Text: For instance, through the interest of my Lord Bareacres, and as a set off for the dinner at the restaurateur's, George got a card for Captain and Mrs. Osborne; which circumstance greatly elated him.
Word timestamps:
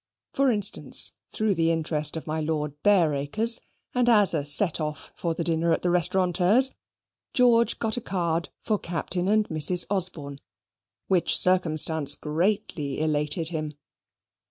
For 0.33 0.49
instance, 0.51 1.11
through 1.29 1.53
the 1.53 1.69
interest 1.69 2.17
of 2.17 2.25
my 2.25 2.39
Lord 2.41 2.73
Bareacres, 2.81 3.61
and 3.93 4.09
as 4.09 4.33
a 4.33 4.43
set 4.43 4.81
off 4.81 5.11
for 5.15 5.35
the 5.35 5.43
dinner 5.43 5.73
at 5.73 5.83
the 5.83 5.91
restaurateur's, 5.91 6.73
George 7.35 7.77
got 7.77 7.97
a 7.97 8.01
card 8.01 8.49
for 8.63 8.79
Captain 8.79 9.27
and 9.27 9.47
Mrs. 9.49 9.85
Osborne; 9.91 10.39
which 11.07 11.37
circumstance 11.37 12.15
greatly 12.15 12.99
elated 12.99 13.49
him. 13.49 13.73